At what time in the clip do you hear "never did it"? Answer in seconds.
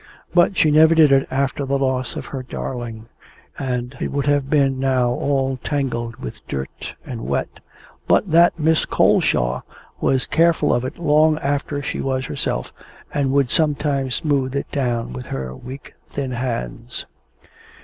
0.71-1.27